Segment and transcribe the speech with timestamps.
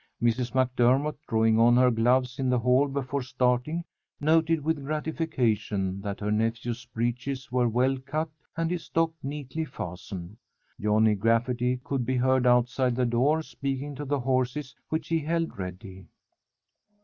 [0.19, 0.53] Mrs.
[0.55, 3.83] MacDermott, drawing on her gloves in the hall before starting,
[4.19, 8.27] noted with gratification that her nephew's breeches were well cut
[8.57, 10.37] and his stock neatly fastened.
[10.79, 15.55] Johnny Gafferty could be heard outside the door speaking to the horses which he held
[15.59, 16.07] ready.